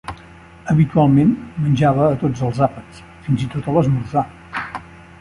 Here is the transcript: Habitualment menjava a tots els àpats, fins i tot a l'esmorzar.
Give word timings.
Habitualment 0.71 1.35
menjava 1.67 2.07
a 2.07 2.17
tots 2.25 2.43
els 2.49 2.65
àpats, 2.71 3.05
fins 3.27 3.47
i 3.49 3.55
tot 3.57 3.71
a 3.73 3.77
l'esmorzar. 3.79 4.29